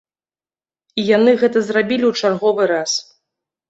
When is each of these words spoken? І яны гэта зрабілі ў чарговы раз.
І 1.03 1.05
яны 1.17 1.31
гэта 1.43 1.57
зрабілі 1.69 2.05
ў 2.11 2.35
чарговы 2.35 2.63
раз. 2.77 2.91